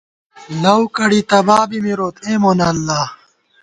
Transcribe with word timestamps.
لؤ 0.61 0.81
کڑی 0.95 1.21
تبابی 1.29 1.79
مِروت، 1.85 2.15
اے 2.25 2.33
مونہ 2.41 2.65
اللہ 2.71 3.03